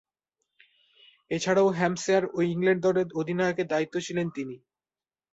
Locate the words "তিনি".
4.35-4.55